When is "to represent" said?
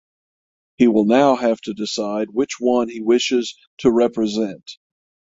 3.81-4.79